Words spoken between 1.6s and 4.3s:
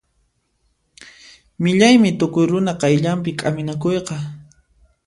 Millaymi tukuy runa qayllanpi k'aminakuyqa.